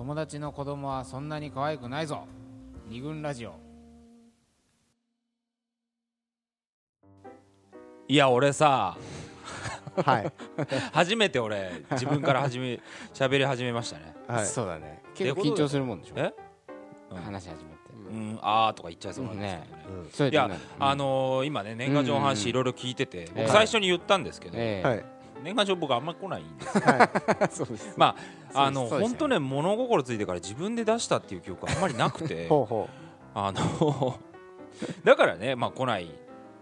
[0.00, 2.24] 友達の子供はそんなに可愛くないぞ。
[2.88, 3.52] 二軍ラジオ。
[8.08, 8.96] いや俺さ
[10.02, 10.32] はい。
[10.94, 12.80] 初めて俺自分から始め
[13.12, 14.14] 喋り始めましたね。
[14.26, 14.46] はい。
[14.46, 15.02] そうだね。
[15.14, 16.14] 結構緊張するもんでしょ？
[16.16, 16.32] え？
[17.10, 17.22] うん。
[17.22, 17.76] 話し始めて。
[18.10, 18.38] うん。
[18.40, 19.84] あーとか言っちゃいそうなんですけどね。
[19.86, 20.10] うん。
[20.10, 24.88] それいやあのー今ね年賀状の話いろいろ聞いててええ僕最初に言ったんですけどええ。
[24.88, 25.04] はい
[25.42, 26.82] 年賀状僕あんま来ないんですよ。
[26.84, 27.48] はい。
[27.50, 27.94] そうです。
[27.96, 28.16] ま
[28.54, 32.46] ああの本当ね物心ついてから自分で出したっていう記憶あんまりなくて。
[32.50, 32.88] ほうほ
[33.34, 34.18] あの
[35.04, 36.08] だからねまあ来ないっ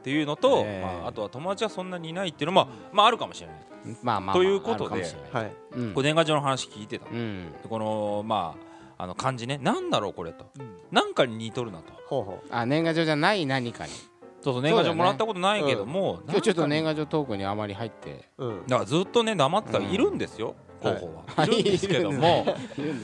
[0.03, 0.83] ていうのとええ。
[1.01, 3.57] まああとは友達はそんなにいないっていうのもまああるかもしれない。
[4.03, 5.53] まあまあまあということではい。
[5.73, 5.95] うん。
[5.95, 7.13] こう年賀状の話聞いてたの。
[7.13, 7.53] うん。
[7.63, 8.55] でこのま
[8.97, 9.59] ああの漢字ね。
[9.63, 10.47] なんだろうこれと。
[10.91, 11.93] なんかに似とるなと。
[12.07, 13.93] ほうほあ年賀状じゃない何かに
[14.41, 18.29] そうそう年賀状もらったことないけども今日ちょっと年賀賀状トークにあまり入って。
[18.39, 18.67] ううん。
[18.67, 21.25] だからずっとね黙ってたらうんいるんですよ候補は。
[21.37, 22.47] はいいるんですけども。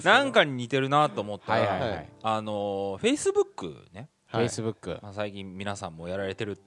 [0.05, 2.09] なんかに似てるなと思ったはいはいらはい。
[2.23, 4.09] あのフェイスブックね。
[4.27, 6.59] フェイスブックまあ最近皆さんもやられてる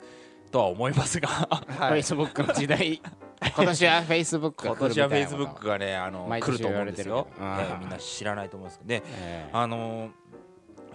[0.52, 1.28] とは思いますが。
[1.28, 3.02] フェイスブックの時代。
[3.56, 8.88] 今年はフェイスブック今年はフェイスブックがねあの来ると思うんですよ、ええみんな知らないと思うんですけど。
[8.90, 9.50] でええ。
[9.54, 10.10] あの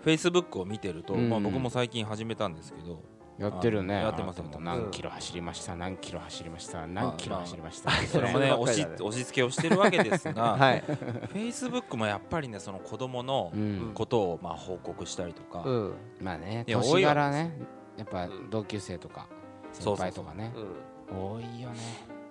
[0.03, 1.31] フェイスブックを見てると、うん。
[1.31, 3.01] まあ、僕も最近始めたんですけど、
[3.39, 3.95] やってるね。
[3.95, 7.91] やってます何キロ走りました何キロ走りました何キロ走りました。
[8.07, 10.81] それもね押し押し付けをしてるわけですが、 はい。
[10.81, 13.93] フェイスブックもやっぱりねその子供のうん。
[13.95, 15.95] ことをまあ報告したりとか、うん。
[16.21, 17.53] まあね年柄ね
[17.97, 18.51] やっぱうん。
[18.51, 19.27] 同級生とか
[19.73, 20.53] 先輩とかね。
[21.11, 21.35] うん。
[21.35, 21.77] 多いよね。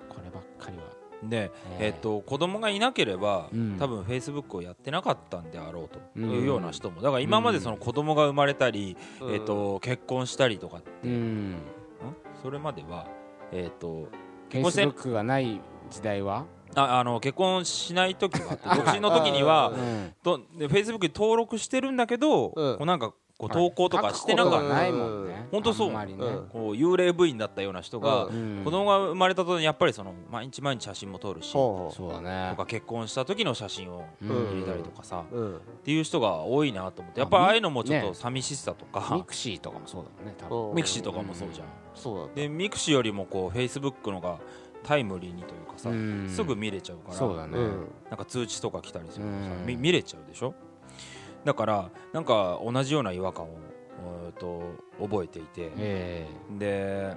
[0.10, 0.84] こればっかりは
[1.24, 3.78] で、えええっと子供がいなければ、うん。
[3.78, 7.02] 多分フェイスブックをやってなかったんであろうとうんいうような人も。
[7.02, 9.34] だから今までその子供が生まれたり、うん。
[9.34, 11.52] えっと結婚したりとか、うん。
[11.54, 11.56] ん？
[12.42, 13.08] それまでは、
[13.52, 14.08] えっと
[14.50, 16.46] フェイスブックがない時代は？
[16.74, 20.14] ああの結婚しない時があって 独身の時にはううん。
[20.24, 22.78] とでフェイスブックに登録してるんだけど、うん。
[22.78, 25.48] こうなんかこう投稿とかしてな書くかないもんね。
[25.52, 25.98] ほんとそうこう
[26.74, 28.28] 幽霊部員だったような人が、
[28.64, 32.56] 子供が生まれたとやっぱりその毎日毎日写真も撮るしとほうほそうだね。
[32.56, 34.30] か結婚した時の写真をうん。
[34.30, 35.56] 入れたりとかさ、ううん。
[35.56, 38.08] っていう人が多いなと思ってやっぱりああいうのもちょっね。
[38.08, 40.76] と寂しさとミか、クシーとかもそうだもんね多分。
[40.76, 44.38] ミクシーとかもそうじゃん、そうでミクシーよりもこうフェイスブックのが
[44.84, 46.30] タイムリーにというかさ、うん。
[46.30, 47.58] すぐ見れちゃうからそうだね。
[47.58, 49.66] うんなんか通知とか来たりするとさ、うん。
[49.66, 50.54] み見れちゃうでしょ？
[51.44, 53.50] だからなんか同じような違和感を
[54.40, 54.62] と
[55.00, 57.16] 覚えていて、えで、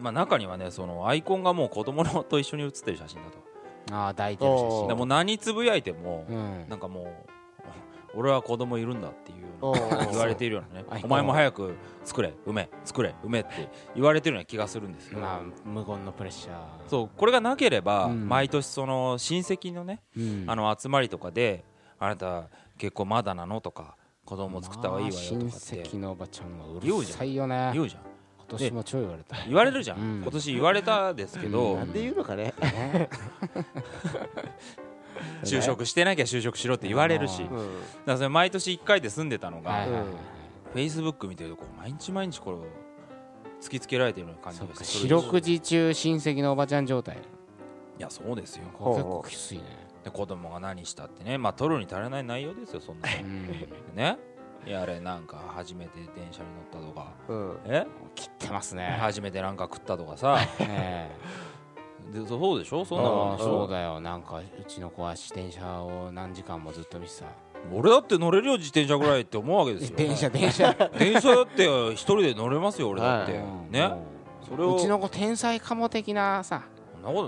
[0.00, 3.38] まあ、中にはねそのアイコンがもう子供のと一緒に写ってる写真だと。
[3.38, 3.48] え
[3.90, 4.88] ああ抱いてる写お真。
[4.88, 6.66] でもう何つぶやいても、うん。
[6.68, 7.06] なんかもう
[8.14, 9.38] 俺は子供いるんだっていう
[10.10, 10.86] 言われているようなね。
[11.02, 11.74] お前も早く
[12.04, 16.56] 作れ埋め作れ埋めって言われてるような気がするんですよ、まあ無言のプレッシャー。
[16.88, 18.28] そうこれがなければ、うん。
[18.28, 20.44] 毎年その親戚のね、うん。
[20.46, 21.64] あの集まりとかで
[21.98, 27.70] あなた結構まだなのとか子供作った方がいいわよとかまあって親戚のおばちゃんはうるさいよね。
[27.74, 28.02] 言うじゃん。
[28.48, 29.36] 今年も超言われた。
[29.46, 30.22] 言われるじゃん、うん。
[30.22, 31.78] 今年言われたですけど、うん。
[31.78, 32.54] なんで言うのかね。
[32.60, 33.10] ね
[35.44, 37.48] 就職してなきゃ就職しろって言われるし、うん。
[37.48, 37.70] だかうん
[38.06, 39.86] らそれ毎年1回で住んでたのが、
[40.72, 42.64] フェイスブック見てるとこう毎日毎日これを
[43.60, 47.16] 突きつけられてるような感じそうかがして四六時中親戚のおばちゃん状態。
[47.16, 47.20] い
[48.00, 48.64] やそうですよ。
[48.64, 51.38] 結構きついねで子供が何したってね。
[51.38, 53.48] まあ取るに足らない内容ですよそんなうん。
[53.94, 54.18] ね。
[54.66, 57.12] いやあれなんか初めて電車に乗ったとか。
[57.28, 57.58] うん。
[57.66, 57.86] え？
[58.14, 58.96] 切ってますね。
[59.00, 60.38] 初めてなんか食ったとかさ。
[60.60, 61.10] え。
[62.12, 62.80] でそうでしょ？
[62.80, 64.00] えそんなもんそうだよ。
[64.00, 67.26] なんかうちの子は自転車を何時間もずっと見てた。
[67.72, 69.96] 俺だって乗れるよ自転車ぐらいって思うわけですよ。
[69.96, 70.72] 電車電車。
[70.98, 73.42] 電車だって一人で乗れますよ俺だって、はい。
[73.70, 73.88] ね。
[73.88, 74.04] も
[74.48, 74.72] それを。
[74.74, 76.62] ううちの子天才かも的なさ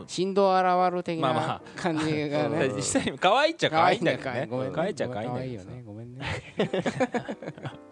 [0.06, 2.66] 振動現る的まあまな感じがね。
[2.66, 4.48] う ん実際に可愛いっちゃ可愛いんだけどね。
[4.72, 5.82] 可愛いっちゃ可愛いん可だけどね。
[5.86, 6.24] ごめんね。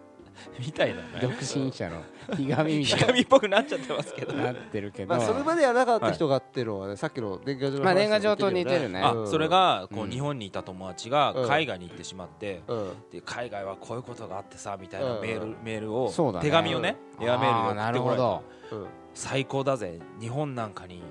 [0.59, 2.01] みたいだ独ね身者の
[2.35, 4.33] ひがみみたいひがみっぽくなっちゃってますけど。
[4.33, 5.09] になってるけど。
[5.09, 9.03] まあそれまではなかった人がっていうのはねさっきの年賀状の話まあ年賀状と似てるね。
[9.25, 10.11] それがこううん。
[10.11, 11.47] 日本にいた友達がうん。
[11.47, 12.93] 海外に行ってしまってうん。
[13.11, 15.21] で海外はこういうことがあってさみたいなうん。
[15.21, 16.45] メールメールをそうだね。
[16.45, 18.23] 手紙をねエアメールあーなで送ってこ
[18.71, 19.99] られ最高だぜ。
[20.21, 21.03] 日本なんかに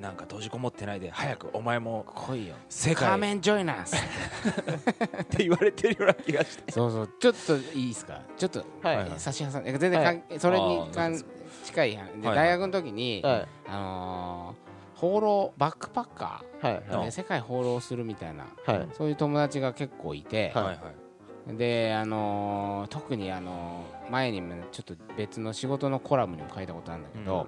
[0.00, 2.54] なんか閉じこもってないで早くお前も来いよ。
[2.68, 6.70] 世界カーメンジョイナースって言われてるような気がして。
[6.72, 7.10] そうそう。
[7.18, 8.20] ちょっといいですか？
[8.36, 8.96] ちょっとはい。
[8.98, 9.64] はい差し挟ん。
[9.64, 11.24] で全然関係それにあー関
[11.64, 12.36] 近い話ではい。
[12.36, 13.48] 大学の時にはい。
[13.68, 14.66] あのー
[15.00, 16.82] 放浪バックパッカはい。
[16.88, 18.88] ーで世界放浪するみたいなはい。
[18.96, 20.52] そういう友達が結構いて。
[20.54, 20.64] はい。
[20.64, 27.46] はいはいであのー特にあのー前にもちょっと別の仕事のコラムにも書いたことあるんだけど、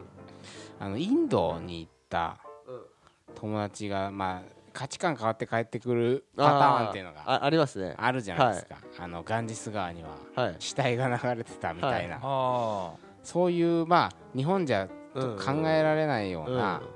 [0.78, 7.94] あのインドに行ったうん友達がまあ価値観変わって帰ってくるパターンっていうのがあありますね。
[7.98, 10.56] あるじゃないですか、あのガンジス川にははい。
[10.58, 16.88] 死体が流れてたみたいな、あそういうまあ日本じゃうん考えられないようなうん。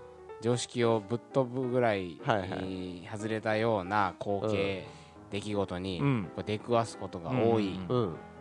[0.42, 4.84] 常識をぶっ飛ぶぐらい外れたような光景、
[5.30, 6.02] 出来事に
[6.44, 7.78] 出くわすことが多い、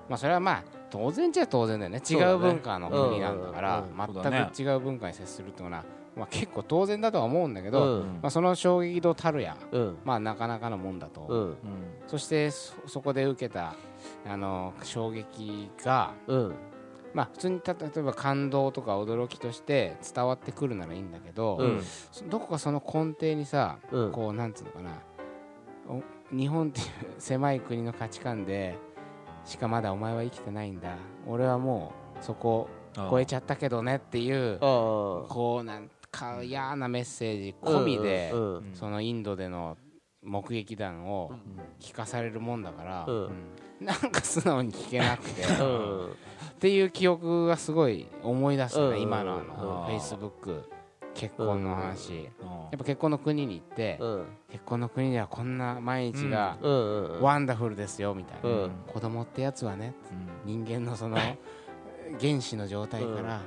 [0.10, 2.00] まあ、それはまあ当然っちゃ当然だよね。
[2.00, 5.86] 違そう文化の国なんだから全く違う文化に接するっていうのは、
[6.16, 8.20] まあ、結構当然だとは思うんだけど、うん。
[8.22, 9.98] まあ、その衝撃度たるや、うん。
[10.04, 11.58] まあ、なかなかのもんだと、うん。
[12.08, 13.76] そしてそそこで受けた
[14.28, 16.56] あの衝撃が、うん。
[17.14, 21.60] まあ、普通にた例えば感動とか驚きとして伝わってくるならいいんだけど、
[22.30, 24.12] どこかその根底にさ、うん。
[24.12, 24.92] こうなんつうのかな
[25.88, 26.02] お
[26.36, 26.88] 日本っていう
[27.20, 28.78] 狭い国の価値観で
[29.44, 30.96] しかまだお前は生きてないんだ。
[31.28, 32.70] 俺はもうそこ
[33.10, 38.34] 超えちゃったけどねっていうこうなんか嫌なメッセージ込みで、
[38.74, 39.78] そのインドでの
[40.24, 41.32] 目撃談を
[41.80, 43.30] 聞かされるもんだから、うん。
[43.80, 45.50] なんか素直に聞けなくて、うっ
[46.10, 46.16] ん
[46.60, 49.02] ていう記憶がすごい思い出したね、うん。
[49.02, 49.48] 今のあうん。
[49.48, 50.70] のフェイスブック
[51.16, 52.20] 結婚の話、うん。
[52.20, 54.26] やっぱ結婚の国に行って、うん。
[54.52, 56.58] 結婚の国ではこんな毎日が
[57.20, 58.72] ワンダフルですよみたいな、うん。
[58.86, 59.96] 子供ってやつはね
[60.46, 60.64] うん。
[60.64, 61.18] 人間のその
[62.20, 63.42] 原始の状態から、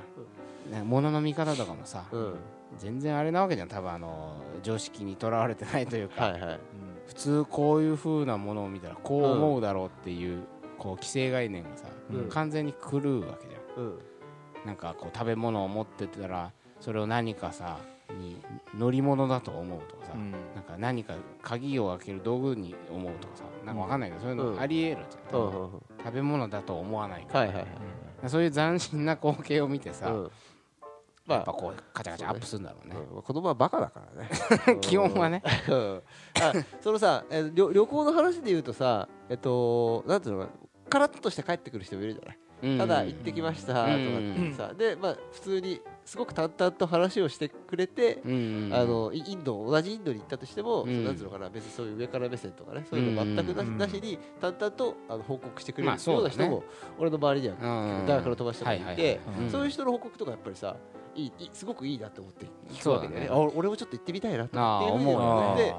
[0.71, 2.35] ね物の見方とかもさ、うん。
[2.77, 3.67] 全然あれなわけじゃん。
[3.67, 6.59] 多分あの常識にとらわれてないというか、はいはい。
[7.07, 10.43] 普通こういう風なものを見たらこう思うだろうっていう,、
[10.77, 12.29] こう既成概念がさ、うん。
[12.29, 13.83] 完全に狂うわけじゃん。
[13.83, 13.99] うん。
[14.65, 17.77] なんかこう食べ物を持ってたらそれを何かさ
[18.19, 18.41] に
[18.77, 20.31] 乗り物だと思うとかさ、うん。
[20.31, 21.13] なんか何か
[21.43, 24.55] 鍵を開ける道具に思うとかさなんかわかんないけど、そういううん。
[24.55, 25.69] のありえるじゃん、うんうん
[26.05, 27.67] 食べ物だと思わないから、はいはいはい。
[28.29, 30.31] そういう斬新な光景を見てさ、うん
[31.25, 33.21] まあやっぱこうカチャカチャアップするんだろうね、うん。
[33.21, 34.29] 子供はバカだからね。
[34.81, 35.41] 基本はね。
[35.67, 36.01] うん。
[36.41, 40.51] あそのさえ旅旅行の話で言うとさえっとなんていうのかな
[40.89, 42.39] カラッとして帰ってくる人もいるじゃない。
[42.63, 42.77] うん。
[42.77, 44.73] ただ行ってきましたとかってさ。
[44.73, 51.03] でまあ普通にすごく淡々と話をしてくれてうんあのイインド同じインドに行ったとしても、うん。
[51.03, 56.63] なんつうのかな別にそういう上から目線とかねそういうの全くなし,、うんなしに淡々とあの報告してくれるような人も、
[56.99, 59.19] 俺の周りにはうん大学の友達とかいて、
[59.51, 60.75] そういう人の報告とかやっぱりさ
[61.15, 63.27] いいすごくいいなと思って聞くわけだよね。
[63.31, 65.63] あ俺もちょっと行ってみたいなとっていうふうに思うよね。
[65.63, 65.75] で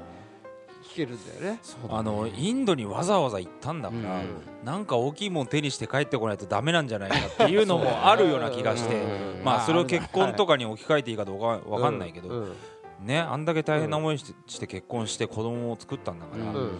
[0.87, 1.59] 聞けるんだよね。
[1.89, 4.65] あのインドにわざわざ行ったんだから、うん。
[4.65, 9.43] なんか大きいもん手にして帰ってこないとダメなんじゃないかっていうのもあるような気がして、うん。
[9.43, 12.43] まあそれを結婚とかに置き換えていいかどうかわかんないけど、うん。
[12.43, 12.55] うん。
[13.05, 16.71] ねあんだけ大変な思いしてして結婚して子供を作ったんだから、うん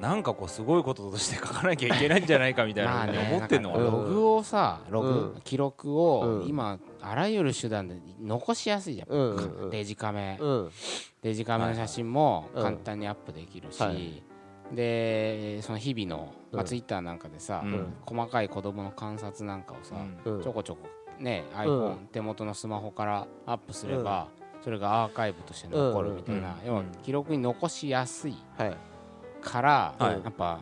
[0.00, 5.40] なんかこうすごいこととして書かなきゃいけないんじゃないかみたいな思ってんのログをさログ、うん。
[5.42, 6.48] 記録をうん。
[6.48, 9.70] 今あらゆる手段で残しやすいじゃん、うんうんうん。
[9.70, 10.70] デジカメ、うん。
[11.22, 14.22] デジカメの写真もはい簡単にアップできるし、はい。
[14.74, 16.66] でその日々の、まあ、うん。
[16.66, 17.94] ツイッターなんかでさ、うん。
[18.04, 19.94] 細かい子供の観察なんかをさ、
[20.24, 20.88] ちょこちょこ
[21.18, 24.28] ねう iPhone、ん手元のスマホからアップすれば、
[24.62, 26.66] それがアーカイブとして残るみたいな、うん。
[26.66, 28.36] 要は記録に残しやすい。
[28.58, 28.76] はい
[29.46, 30.12] から、はい。
[30.12, 30.60] やっぱ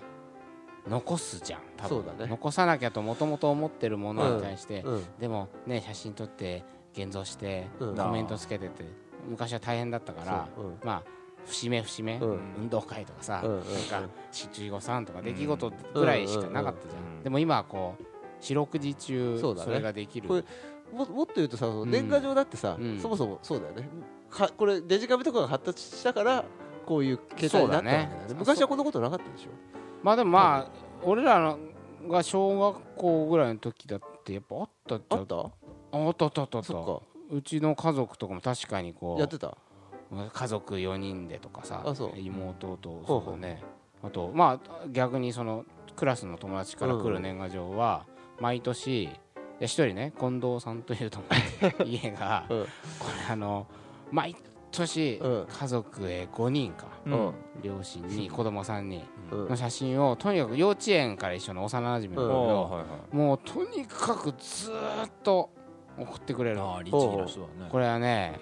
[0.87, 1.89] 残すじゃん多分。
[1.89, 2.31] そうだね。
[2.31, 5.05] 残さなきゃともともと思ってるものに対して、うん。
[5.19, 7.97] でもね写真撮って現像して、うん。
[7.97, 8.85] コメントつけてて
[9.29, 10.49] 昔は大変だったから
[10.85, 11.03] まあ
[11.47, 12.41] 節目節目、うん。
[12.59, 13.59] 運動会とかさ、うんうん
[13.91, 18.05] なんか七五三とか出来事ぐらいしかなかったじゃん、うんでも今はこう
[18.41, 20.29] 四六時中それができる。
[20.29, 20.45] これ
[20.93, 23.01] ももっと言うとさ、ん年賀状だってさ、うん。
[23.01, 23.89] そもそもそうだよね。
[24.29, 26.45] かこれデジカメとかが発達したから
[26.85, 28.27] こういう携帯になったわけだよね。
[28.29, 29.49] ね昔はこんなことなかったでしょ。
[30.03, 30.71] まあでもまあ
[31.03, 31.59] 俺らの
[32.09, 35.37] が小学校ぐらいの時だってやっぱあったっちゃあった？
[35.37, 36.59] あったあったあった。
[36.59, 39.57] あったそうちの家族とかも確かにこうやってた？
[40.33, 42.19] 家族4人でとかさあそう。
[42.19, 43.63] 妹とそうだね。
[44.03, 45.65] あとまあ逆にその
[45.97, 48.05] クラスの友達から来る年賀状は
[48.41, 49.09] 毎年
[49.61, 51.25] 一人ね近藤さんという友
[51.71, 52.63] 達 家がうん。
[52.65, 52.67] こ
[53.29, 53.67] れあの
[54.11, 54.37] 毎
[54.75, 55.47] 年うん。
[55.49, 56.87] 家族へ5人か。
[57.07, 57.33] うん。
[57.63, 59.03] 両親に子供3人
[59.33, 59.49] うん。
[59.49, 62.29] の写真をとにかく幼稚園から一緒の幼馴染なん。
[62.29, 65.51] だけああどもうとにかくずーっと
[65.99, 66.57] 送ってくれる。
[66.57, 67.69] のああ律儀な人だね。
[67.71, 68.41] これはね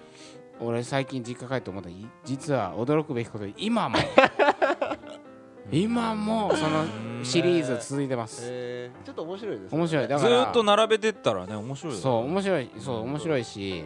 [0.61, 1.89] 俺最近実家帰って思った。
[1.91, 3.99] い実は驚くべきことに今も。
[5.71, 6.85] 今もその
[7.23, 8.43] シリーズ続いてます。
[8.45, 9.07] えー。
[9.07, 9.79] ちょっと面白いですね。
[9.79, 10.09] 面白い。
[10.09, 12.71] だからずーっと並べてったらね面白いそう面白い。
[12.79, 13.85] そう面白いし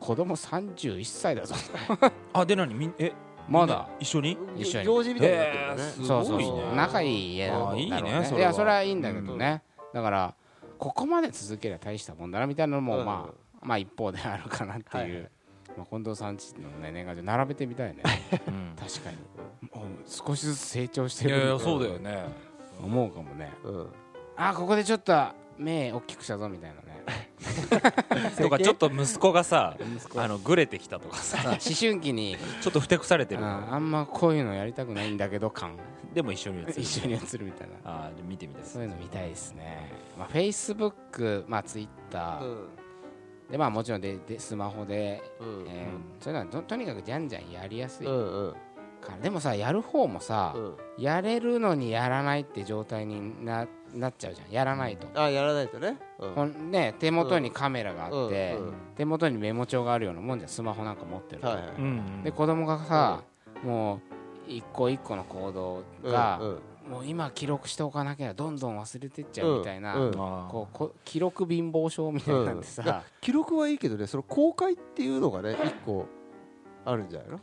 [0.00, 1.54] 子供31歳だぞ。
[2.32, 2.74] あで何？
[2.74, 3.12] みんえ？
[3.48, 3.88] まだ。
[3.98, 4.38] 一緒に？
[4.56, 4.86] 一緒に。
[4.86, 5.68] 行事みたいになってるね。
[5.68, 6.36] へーすそうそう。
[6.36, 6.50] ごいね。
[6.50, 8.38] そう仲いい家なんだろうあいいねねそれは。
[8.38, 9.62] いやそれはいいんだけどね。
[9.92, 10.34] だから
[10.78, 13.04] ここまで続けりゃ大したもんだなみたいなのもうん。
[13.04, 15.30] まあまあ一方であるかなってはいはい。
[15.76, 18.02] まあ、近藤さんちのね年賀状並べてみたいね。
[18.48, 18.74] うん。
[18.78, 19.16] 確かに。
[19.72, 22.24] もう少しずつ成長していやいるやそうだよね。
[22.82, 23.52] 思うかもね。
[23.62, 23.92] うん。
[24.36, 25.12] あここでちょっと
[25.58, 27.29] 目大きくしたぞみたいなね
[28.40, 29.76] とかちょっと息子がさ
[30.16, 32.36] あのグレてきたとかさ思春期に。
[32.60, 33.44] ちょっとふてくされてる。
[33.44, 35.76] ああんまこういうのやりたくないんだけど感。
[36.14, 37.74] でも一緒に映る一緒に映るみたいな。
[37.84, 38.74] あー見てみたいです。
[38.74, 42.68] そういうの見たいですね、まあ、Facebook、まあ、Twitter、うん。
[43.50, 48.06] でまあもちろんででスマホで、うんえーそういうのはととにかくじゃんじゃんやりやすい。
[48.06, 48.54] かうんうん。
[49.08, 50.76] ら、でもさやる方もさ、うん。
[50.98, 54.50] やれるのにやらないって状態にななっちゃうじゃん。
[54.50, 55.98] やらないと、あやらないとね。
[56.18, 56.34] うん。
[56.34, 58.74] ほんね、手元にカメラがあって、うんうん。
[58.96, 60.48] 手元にメモ帳があるようなもんじゃん。
[60.48, 61.86] スマホなんか持ってると、はいはいうんう
[62.20, 62.22] ん。
[62.22, 63.22] で子供がさ、
[63.64, 64.00] もう
[64.48, 66.58] 一個一個の行動が、うんうん。
[66.90, 70.14] もう今記録しておかなきゃどんどん忘れてっちゃうみたいな、うんうん。
[70.14, 70.50] あー。
[70.50, 76.06] こうこ記録貧乏症みたいなんでさ、記録はいいけどねその公開っていうのがね一個
[76.84, 77.40] あるんじゃないの？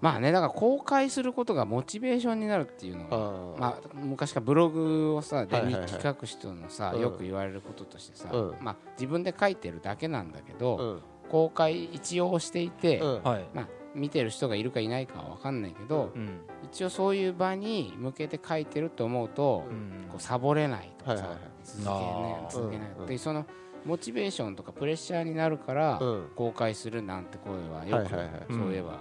[0.00, 5.86] まあねだから公開することがモチベーションになるっていうのがまあ、昔からブログをさではいはいはい。
[5.86, 7.02] 日記書く人のさ、うん。
[7.02, 8.56] よく言われることとしてさ、うん。
[8.60, 11.02] まあ、自分で書いてるだけなんだけど、うん。
[11.30, 13.22] 公開一応していて、うん。
[13.22, 13.44] はい。
[13.54, 16.40] まあ、見てる人がいるかいないかは分かんないけど、うん。
[16.64, 20.08] 一応そういう場に向けて書いてると思うと、うん。
[20.08, 23.06] こうサボれないとかさ、はいはいはい続け,、ねあ、ー続けない、うん。
[23.06, 23.44] でその
[23.84, 26.28] モチベーションとかプレッシャーになるから、うん。
[26.36, 29.00] 公開するなんて声はよく、そういえば、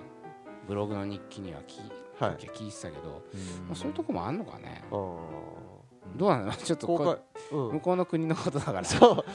[0.67, 2.35] ブログの日記には聞,、はい。
[2.37, 3.67] 聞いてたけど、うん。
[3.67, 6.51] まあ、そういうとこもあんのかね、どうなの？
[6.57, 7.19] ちょっと
[7.51, 7.71] うん。
[7.73, 8.83] 向こうの国のことだから。
[8.85, 9.25] そ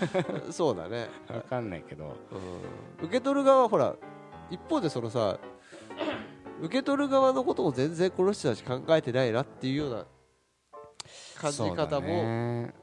[0.49, 0.53] う。
[0.53, 1.09] そうだね。
[1.29, 2.17] 分かんないけど。
[3.01, 3.07] うん。
[3.07, 3.95] 受け取る側はほら
[4.51, 5.39] 一方でそのさ
[6.61, 10.07] 受け取る側のことを全然この人たち考えてないなっていうような
[11.37, 12.75] 感じ方もね。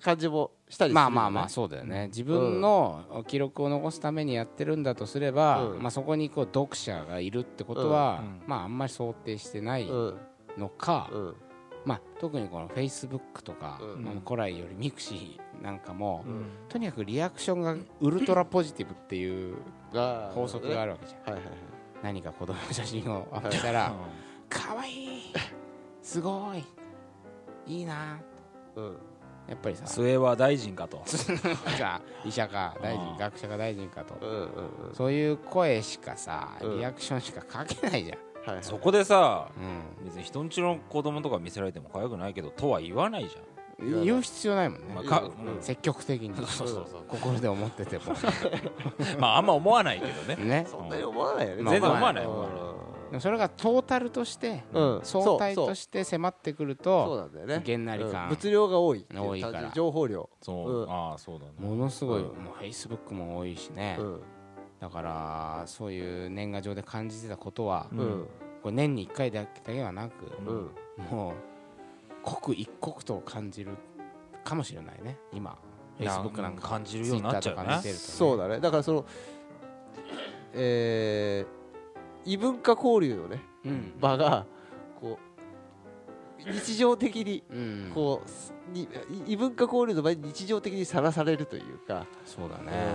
[0.00, 0.94] 感じもしたりするよね。
[0.94, 2.08] まあまあまあそうだよね。
[2.08, 5.82] 自分の記録を残すためにやってるんだとすれば、うん。
[5.82, 8.42] まあ、そこにこう読者がいるってことは、うん。
[8.46, 10.18] まあ、あんまり想定してないうん。
[10.58, 11.34] のか、うん。
[11.84, 14.04] まあ、特にこのフェイスブックとか、うん。
[14.04, 16.46] まあ、古来よりミクシーなんかも、うん。
[16.68, 19.56] とにかくリアクションがウルトラポジティブっていう
[19.92, 21.54] が法則があるわけじゃん、はいはいはい。
[22.02, 23.92] 何か子供の写真をアップしたら
[24.50, 25.20] 「かわいい
[26.02, 26.64] すごい
[27.66, 28.20] いいな。
[28.74, 28.98] うん」
[29.48, 30.98] やっぱりさ末は大臣かと。
[31.78, 34.16] か医者か大臣学者か大臣かと。
[34.20, 34.38] うんうん
[34.88, 34.94] うん。
[34.94, 36.78] そういう声しかさうん。
[36.78, 38.64] リアクションしか書けないじゃん、はいはい。
[38.64, 39.60] そこでさう
[40.04, 43.36] 別に人んちの子供とか見せられても可愛くないけどとは言わないじ
[43.84, 45.62] ん、言う必要ないもんね、まあかうん。
[45.62, 46.34] 積極的に。
[46.46, 47.04] そうそうそう。
[47.08, 48.04] 心で思ってても。
[48.08, 48.12] ゃ
[49.16, 50.36] んまああんま思わないけどね。
[50.36, 50.66] ね。
[50.68, 51.62] そんなに思わないよね。
[51.62, 52.56] まあ全然思わないうん思わない。
[52.56, 52.75] でも
[53.20, 55.00] それがトータルとしてうん。
[55.02, 57.62] 相対として迫ってくるそうとなんだよね。
[57.64, 58.28] げんなり感うん。
[58.30, 59.70] 物量が多い多いから。
[59.74, 60.28] 情報量。
[60.40, 60.90] そう、うん。
[60.90, 61.46] ああそうだ。
[61.46, 62.44] ねものすごい、うん。
[62.44, 64.20] もうフェイスブックも多いしね、うん。
[64.80, 67.88] だからそういう年賀状で感じてたことは、
[68.62, 70.70] これ年に1回だけだけはなく、うん。
[71.10, 71.34] もう
[72.22, 73.72] 刻一刻と感じる
[74.44, 75.18] かもしれないね。
[75.32, 75.56] 今。
[75.98, 77.92] フェイスブックなんか感じるようになっちゃうね。
[77.92, 78.60] そうだね。
[78.60, 79.04] だからその
[80.52, 81.65] えー
[82.26, 83.42] 異文化交流のね。
[83.64, 83.94] うん。
[84.00, 84.46] 場が
[85.00, 87.90] こう日常的にうん。
[87.94, 88.88] こうすに
[89.26, 92.94] 異文化交流の場に日常的にさらされるというか、そうだね、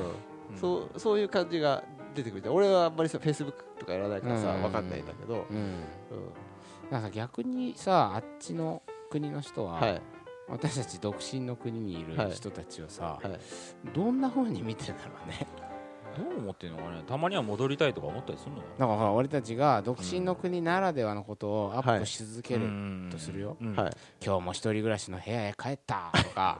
[0.51, 0.57] うん。
[0.57, 1.83] そうそういう感じが
[2.13, 2.53] 出てくる。
[2.53, 4.63] 俺はあんまりさフェイスブックとかやらないからさうん。
[4.63, 7.01] わかんないんだけど、うん。
[7.01, 10.01] か逆にさあっちの国の人は、はい。
[10.49, 12.31] 私たち独身の国にいるはい。
[12.31, 13.39] 人たちをさ、はい。
[13.93, 15.47] どんな風に見てんだろうね
[16.17, 17.03] どう思ってるのかね。
[17.07, 23.57] たまには戻りたいとか思ったりするのかだからほら俺たちが独身の国ならではのことをアップし続ける、なとするよ。
[23.61, 23.75] うん。
[23.75, 23.91] はい。
[24.23, 26.59] 今日も一人暮らしの部屋へ帰ったとか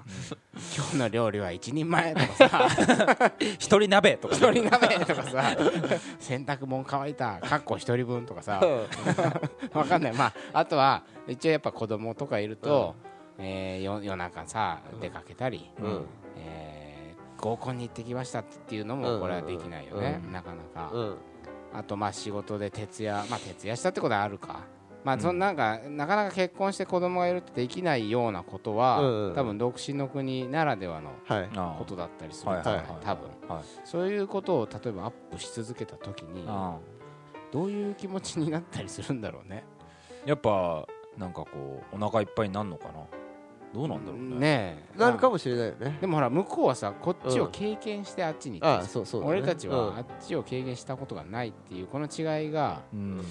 [0.76, 3.32] 今日の料理は一人前とかさ。
[3.60, 4.36] 一人鍋とか。
[4.36, 5.44] 一人鍋とかさ。
[6.20, 7.40] 洗濯物乾いた。
[7.40, 8.62] かっこ一人分とかさ。
[9.74, 10.14] わかんない。
[10.14, 12.96] まああとは一応やっぱ子供とかいると、
[13.38, 15.86] えーよ夜中さ出かけたり、うん。
[15.86, 16.21] えー
[17.42, 20.32] 合コンに行ってきましたっていうのもこれはできないよね、うん。
[20.32, 21.18] なかなか、うん。
[21.74, 24.62] あとまあ仕事で徹夜まあ徹夜したってことはあるか。
[25.04, 25.38] まあそうん。
[25.38, 29.00] んなんか、なかなか結婚して子供がいるとできないようなことは、
[29.36, 31.10] 多分独身の国ならではの
[31.78, 33.06] ことだったりするんじゃないはいはいはい。
[33.06, 33.56] 多分。
[33.56, 33.64] はい。
[33.84, 36.78] そういうことを例えばアップし続けた時にあ
[37.52, 39.64] どういう気持ちになったりするんだろうね。
[40.24, 43.06] あやっぱなんかこうお腹いっぱいになるのかな
[43.74, 44.36] どうなんだろうね。
[44.36, 45.00] ねえ。
[45.00, 45.98] なるかもしれないよね。
[46.02, 49.34] でもほら向こうはさこっちを経験してあっちに行ああってそうそうだね。
[49.34, 49.98] 俺たちはうん。
[49.98, 53.22] あっちを経験したことがないっていうこの違いがうん。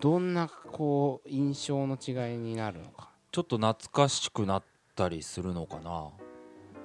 [0.00, 3.10] どんなこう印象の違いになるのか。
[3.32, 4.62] ちょっと懐かしくなっ
[4.94, 6.08] たりするのかな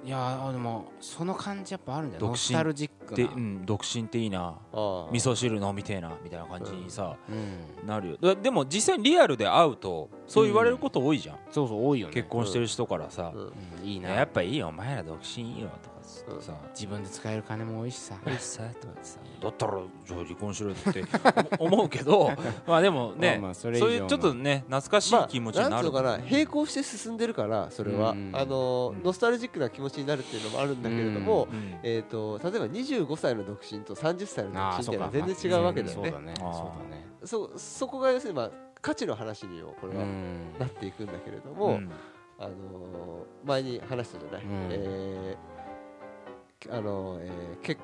[0.06, 2.20] いやーでもその感じやっぱあるんだよ。
[2.20, 3.32] 独身ノスタルジックで、な。
[3.34, 4.56] うん、独身っていいな。
[4.72, 7.86] あ味噌汁飲みてえなみたいな感じにさ、うん。
[7.88, 8.16] なるよ。
[8.20, 12.14] だでも実際にリアルで会うとそう言われること多いじゃん、そうそう多いよね。
[12.14, 13.40] 結婚してる人からさ、うん。
[13.40, 13.84] うん。
[13.84, 14.68] いいいなややっぱいいよ。
[14.68, 18.14] お前ら独身いいよとかつってさ、自分で使える金も多いしさ。
[18.26, 19.18] いいさとかさ。
[19.42, 21.04] だったらじゃあ離婚しろよって
[21.58, 22.30] 思 思うけど
[22.66, 28.30] まあでもね、まあまあそそういうちょっとね懐かしい気持ちになる、んつうのかな並行して進んでるからそれは、うん。
[28.34, 29.02] あのうん。
[29.02, 31.78] ノスタルジックな気持ちになるっていうのもあるんだけれども、うん。
[31.82, 36.02] えー、と例えば25歳の独身と30歳の独身っていうのは全然違うわけだよね。
[36.02, 36.20] そうそうだ
[36.96, 37.06] ね。
[37.24, 40.52] そそこが要するに、まあ、価値の話にもこれはうん。
[40.58, 41.90] なっていくんだけれども、うん。
[42.38, 42.54] あのー
[43.44, 44.50] 前に話したじゃない、うん。
[44.70, 45.55] えー
[46.70, 47.80] あのえー結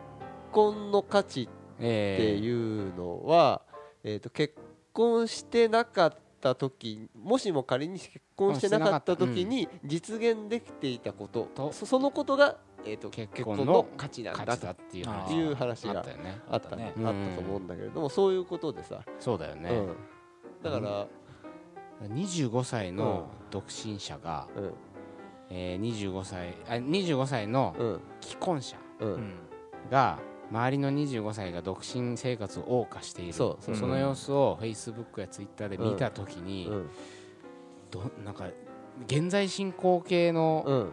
[0.52, 1.50] 婚の価値って
[1.80, 3.62] ええいうのは、
[4.04, 4.54] えー、と結
[4.92, 11.72] 婚してなかった時もしも仮に結婚してなかった時に実現できていたこと、と。
[11.72, 14.58] そそのことが、えー、と結結婚の価値なんだっ
[14.90, 16.40] ていうあ話があったよね。
[16.50, 16.92] あった,、ね。
[16.96, 19.70] あったと思うんだけれどもそういうことでさ、そうだよね。
[19.70, 19.96] うん、
[20.62, 21.06] だから、
[22.08, 24.74] 25歳の独身者がうん
[25.54, 28.00] えー25歳あ25歳のうん。
[28.22, 28.76] 既婚者
[29.90, 30.18] が
[30.50, 33.32] 周りの25歳が独身生活を謳歌している。
[33.32, 33.76] そうそう。
[33.76, 36.90] その様子を Facebook や Twitter で見たときに、うん。
[37.90, 38.46] どなんか
[39.06, 40.92] 現在進行形のうん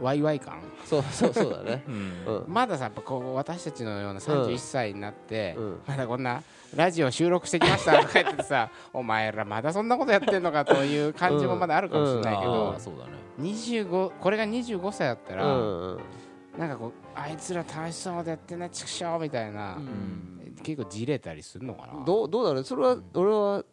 [0.00, 1.84] ワイワイ感、そうそうそうだね。
[1.88, 1.94] うん。
[2.26, 2.44] うん。
[2.48, 5.80] まださやっぱこう私たちのような31歳になって、うん。
[5.86, 6.42] まだこんな
[6.74, 13.12] ラジオ収録してきましたとか言っててさ お前らまだそんなことやってんのかという感じもまだあるかもしれないけあどー、そうだね。
[13.40, 15.60] 25これが25歳だったうら、んう
[15.94, 16.00] ん。
[16.58, 20.56] なんかこうあいつら楽しそうでやってんな畜生みたいな、うん。
[20.62, 22.04] 結構じれたりするのかな。
[22.04, 23.64] どうどうだろうそれは俺は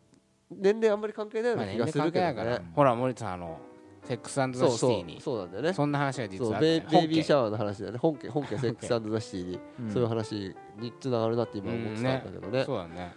[0.50, 3.60] 年齢あんまり関係ないようまあな気がする関係ないから、ねほら森田さんあの
[4.08, 5.22] セックスザ・シティに。
[5.22, 5.74] そうそうなんだよね。
[5.74, 7.98] そんな話が実そうはあベイベイビーシャワワーの話だよね。
[7.98, 9.60] 本家本家セックスザ・シティに。
[9.92, 12.64] そういう話につながるなって今思ってたんだけどね。
[12.64, 13.14] そうだね。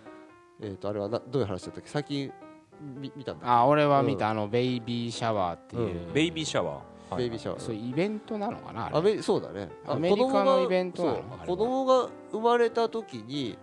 [0.60, 1.88] えっとあれはなどういう話だったっけ？
[1.88, 2.32] 最近
[2.80, 6.12] み見たんだっあ俺は見た、あのベイビーシャワーっていう、うん。
[6.12, 7.16] ベイビーシャワー？
[7.16, 7.60] けベイビーシャワー。
[7.60, 8.98] そういうイベントなのかなあれ？
[8.98, 9.68] アメリそうだね。
[9.86, 11.22] あアメリカの子供がイベントなの？
[11.46, 13.56] 子供が生まれた時に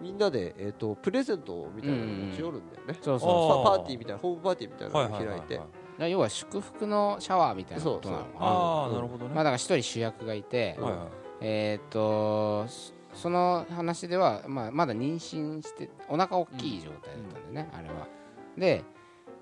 [0.00, 3.26] みんなで、えー、とプレゼントみたいなのを持ち寄るんだよね、そうそ
[3.62, 5.58] うパパーティーみたいなホームパーティーみたいなはいはいはいはいのを開い。
[5.58, 5.60] て、
[5.98, 8.38] 要は祝福のシャワーみたいなことなのかな。
[8.40, 9.34] ああなるほどね。
[9.34, 11.00] まあだから一人主役がいて、はいはい。
[11.40, 18.06] えーっとそその話では、まあ、まだ妊娠してお腹大きい状態だったんでね、あれは。
[18.58, 18.84] で、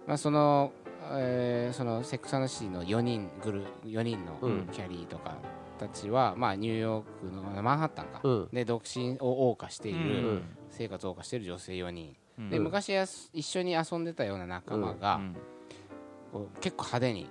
[0.06, 0.70] まあ、その、
[1.10, 4.68] えーそのセックスアンドシティの4人グル4人のうん。
[4.70, 5.36] キャリーとか
[5.76, 8.48] たちは、まあ、ニューヨークのマンハッタンか、うん。
[8.52, 10.42] で独身を謳歌している、うん。
[10.70, 12.50] 生活を謳歌している女性4人、うん。
[12.50, 12.90] で昔
[13.32, 15.36] 一緒に遊んでたような仲間が、うん
[16.34, 17.30] こう結構派手に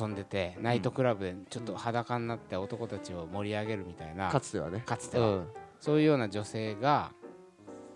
[0.00, 4.84] 遊んでてナイトクラブでちょっと裸になって男たちを盛り上げるみたいな、かつてはね。
[4.86, 5.46] かつては、うん。
[5.80, 7.10] そういうような女性が、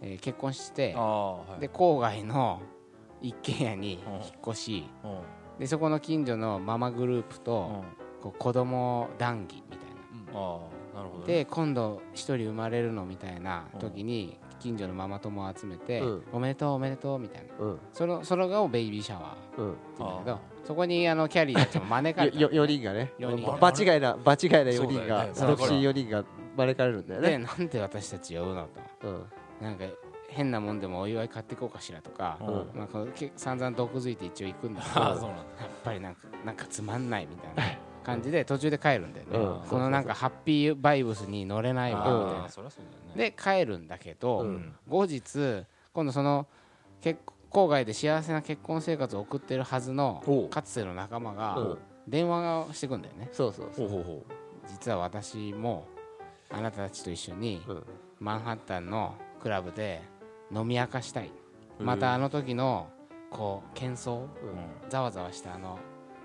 [0.02, 2.60] えー結婚してああはいで郊外の
[3.22, 4.12] 一軒家にうん。
[4.14, 5.18] 引っ越しうん。
[5.60, 7.42] でそこの近所のママグループうん。
[7.44, 7.84] と
[8.20, 10.40] こう子供談義みたいな。
[10.40, 10.58] あ
[10.94, 11.26] あなるほどね。
[11.26, 16.22] で今度一人生まれるのみたいな時に近所のママ友を集めて、うん。
[16.32, 17.64] おめでとうおめでとうみたいな。
[17.64, 17.78] うん。
[17.92, 19.72] そのそれがベイビーシャワーうん。
[19.72, 23.12] って言うんだけあどそこにあのキャリーたちも招かれたよよ4人がね。
[23.18, 25.56] 四人場違いな場違いな4人がそうだよね。
[25.56, 26.24] 独身4人が
[26.56, 27.44] 招かれるんだよでね。
[27.44, 28.68] なんで私たち呼ぶの
[29.02, 29.08] と。
[29.08, 29.24] うん。
[29.60, 29.84] なんか
[30.30, 32.70] 変なもんでもお祝い買っていこうかしらとか、うん。
[32.74, 35.44] まあ、こうけ散々毒づいて一応行くんだけどやっああそうなんだ。
[35.84, 37.73] ぱりなんかなんかつまんないみたいな
[38.04, 39.68] 感じで途中で帰るんだよね、うん。
[39.68, 42.42] このなんかハッピーバイブスに乗れないわみたいうん。
[42.42, 42.80] なそそ
[43.16, 44.74] で帰るんだけど、うん。
[44.88, 46.46] 後日今度その
[47.00, 51.78] 結郊外で幸せな結婚生活を送ってるはずのかつての仲間うがん。
[52.06, 53.28] 電話をしてくんだよね。
[53.32, 53.88] そうそうそう。
[53.88, 54.26] ほうほうほ
[54.68, 55.86] 実は私も
[56.50, 57.82] あなたたちと一緒にうん。
[58.20, 60.02] マンハッタンのクラブで
[60.54, 61.30] 飲み明かしたい。
[61.78, 61.86] うん。
[61.86, 62.88] またあの時の
[63.30, 64.90] こう喧騒ううん。
[64.90, 65.78] ざわざわしたあの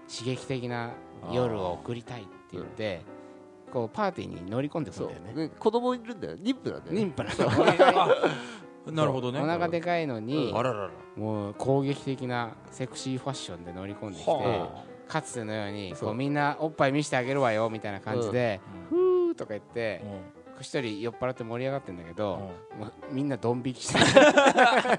[0.07, 0.91] 刺激的な
[1.31, 3.01] 夜を送りたいって言って
[3.71, 5.49] こうパーティーに乗り込んでくんそだよね。
[5.59, 6.37] 子供いるんだよ。
[6.37, 7.01] 妊婦なんだよね。
[7.01, 8.15] 妊婦なの。
[8.91, 9.39] なるほどね。
[9.39, 10.89] お腹でかいのにあららら。
[11.15, 18.59] もう攻撃的なセクシーファッションで乗り込んできてはかつてのようにこうみんなおっぱい見せてあげるわよみたいな感じで
[18.91, 20.61] うふーとか言ってうん。
[20.61, 22.79] 一人酔っ払って盛り上がってんだけどうん。
[22.81, 24.05] もうみんなドン引きしてる。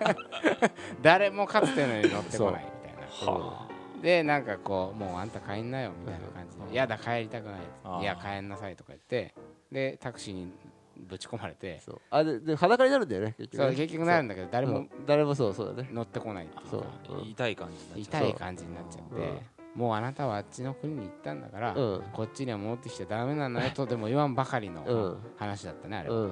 [1.02, 3.32] 誰もかつてのように乗ってこないみたいな。
[3.32, 3.69] は
[4.02, 6.68] でなんかこうもうあんた帰んなよみたいな感じうん。
[6.68, 8.02] で「やだ帰りたくないあ」ー。
[8.02, 9.34] いや帰んなさい」とか言って
[9.70, 10.52] でタクシーに
[10.96, 12.00] ぶち込まれてそう。
[12.10, 13.66] あでで裸になるんだよね結局ね。
[13.68, 14.90] そう結局なるんだけど誰もうん。
[15.06, 15.88] 誰もそうそうだね。
[15.92, 16.82] 乗ってこないっていうそう。
[16.82, 17.28] かうん。
[17.28, 18.22] 痛い感じになっちゃう。
[18.24, 19.42] 痛い感じになっちゃって
[19.74, 22.02] もうあなたはあっちの国に行ったんだから、うん。
[22.12, 25.18] こっちには戻ってきちゃダメなのよとでも言わんばかりのうん。
[25.36, 26.30] 話だったねあれは、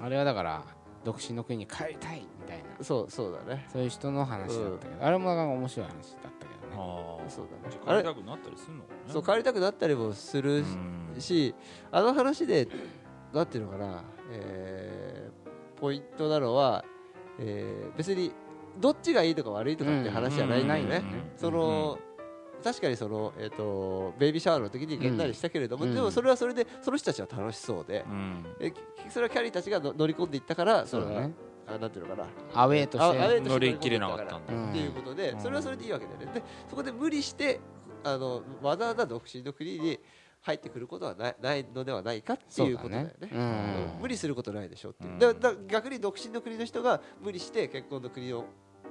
[0.00, 0.62] あれはだから
[1.06, 2.64] 独身の国に帰りたいみたいな。
[2.84, 3.66] そうそうだね。
[3.72, 6.76] そういう人の話だったけど、あれもなんか面白い話だったけどね。
[6.76, 7.70] ああそうだね。
[7.70, 9.00] じゃあ帰りたくなったりするのかね。
[9.08, 11.14] そう帰りたくなったりもするうん。
[11.20, 11.54] し
[11.92, 12.68] あの話で
[13.32, 16.84] なんていうのかな、えーポイントなのは、
[17.38, 18.32] えー別に
[18.80, 21.02] どっちがいいとか悪いとかって話じゃないんだよね、
[21.36, 21.98] その、
[22.62, 25.94] 確かにその、えー、とベイビーシャワーの時にげんなりしたけれども、うん。
[25.94, 28.44] でもそれはそれでその人たちは楽しそうで、うん。
[29.08, 31.34] それはキャリーたちがの乗り込んでいったからそれは、そうだね。
[31.68, 32.28] あなんていうのかな。
[32.54, 33.40] アウェーとして。
[33.40, 34.40] 乗り切れなかったんだ。
[34.48, 34.68] うん。
[34.70, 35.40] っていうことで、うん。
[35.40, 36.26] それはそれでいいわけだよね。
[36.26, 37.60] でそこで無理して
[38.04, 39.98] あのわざわざ独身の国に
[40.42, 43.12] 入ってくることはないないのではないかっていうことだよね。
[43.20, 43.42] ねうんう
[43.98, 44.00] ん。
[44.00, 45.18] 無理することないでしょっていう、うん。
[45.18, 48.44] だだ逆に独身の国の人が無理して結婚の国の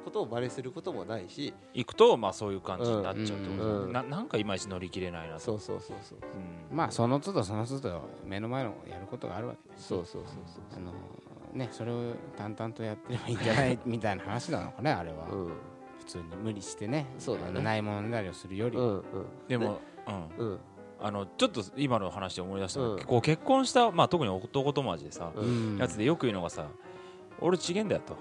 [0.06, 3.86] ことを真似することもないし行くとまあそういう感じになっちゃうってことだね。
[3.86, 5.40] うんななんかいまいち乗り切れないなと。
[5.40, 6.20] そうそうそうそう。
[6.70, 6.78] うん。
[6.78, 10.36] まあその都度その都度目の前のやることがあるわけですそうそうそう
[10.78, 10.92] あの
[11.54, 13.80] ねそれを淡々とやってればいいんじゃない。
[13.86, 15.54] みたいな話なのかねあれは、そううん。
[16.00, 17.08] 普通に無理してね。
[17.18, 17.62] そうだね。
[17.62, 19.04] ないものねだりをするより、うん
[19.48, 19.80] でも
[20.38, 20.46] うん。
[20.46, 20.60] うん。
[21.02, 23.00] あのちょっと今の話で思い出したうん。
[23.00, 25.78] こう結婚した、まあ、特に男友達でさ、ううん。
[25.78, 26.68] やつでよく言うのがさ
[27.42, 28.16] 俺ちげんだよと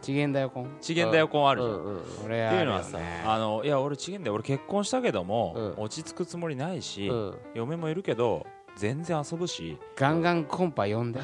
[0.00, 0.76] 次元だよこん。
[0.80, 1.84] ちげんだよ婚あるじゃん、うん。
[1.84, 4.34] うんこれっていうのはさ、ああのいや俺ちげんだよ。
[4.34, 5.84] 俺結婚したけども、うん。
[5.84, 7.38] 落ち着くつもりないし、うん。
[7.54, 11.20] 嫁もいるけど全然遊ぶしガンガンコンパ呼んで。
[11.20, 11.22] っ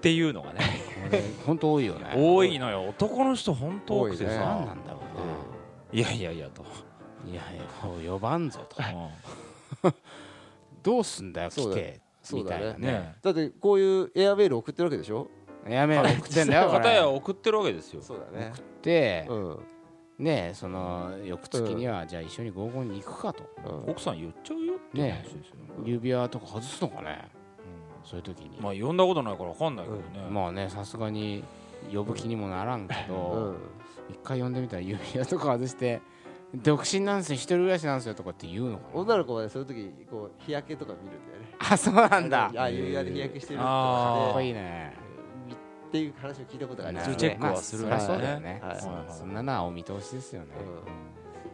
[0.00, 0.60] ていうのがね。
[1.46, 2.14] 本当多いよね。
[2.16, 2.88] 多いのよ。
[2.88, 5.00] 男の人本当多くてさ、何なんだろ
[5.92, 6.68] ういやいやいやと、ね
[7.26, 8.76] いやいや呼ばんぞと。
[9.88, 9.92] う
[10.82, 12.00] どうすんだよ来て
[12.32, 12.78] みたいなね。
[12.78, 13.14] ね。
[13.22, 15.28] だってこういうエアメール送ってるわけでしょ？
[15.68, 16.02] やめろ。
[16.02, 18.02] 送ってんだよこ片やれ送ってるわけですよ。
[18.02, 18.52] そうだね。
[18.82, 19.58] でうん。
[20.18, 23.44] ねその翌月にはじゃあ一緒に合コンに行くかと。
[23.66, 23.90] うん。
[23.90, 25.42] 奥さん言っちゃうよって話ですよ、
[25.84, 27.28] 指輪とか外すのかね。
[28.04, 28.58] そういう時に。
[28.60, 31.44] まあ呼んだことないから分かんないけどね、まあねさすがに
[31.92, 33.56] 呼ぶ気にもならんけうどん。
[34.10, 36.00] 一回呼んでみたら指輪とか外して
[36.54, 39.00] 独身なんですよ一人暮らしなんですよとかって言うのかな。
[39.00, 41.54] 女の子はねその時こう日焼けとか見るんだよね。
[41.58, 42.50] あそうなんだ。
[42.56, 44.94] ああいうやで日焼けしてるとあーかっこいいね
[45.90, 47.10] っていう話を聞いたことがあります。
[47.10, 48.80] 普通チェックはするまあそうだよね、はい。
[49.12, 50.48] そんなのはお見通しですよね、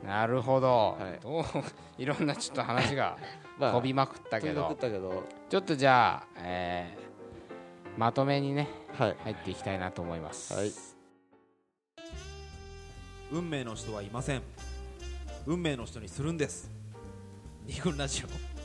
[0.05, 1.21] うなるほど、はい。
[1.23, 1.45] どう
[1.97, 3.17] いろんなちょっと話が
[3.59, 4.69] まあ飛びまくったけど。
[4.69, 5.25] ったけど。
[5.49, 7.07] ちょっとじゃあ、えー
[7.99, 8.69] まとめにね
[8.99, 9.17] はい。
[9.25, 10.71] 入っていきたいなと思います、はい。
[13.33, 14.43] 運命の人はいません。
[15.47, 16.71] 運命の人にするんです。
[17.65, 18.56] 二軍ラジオ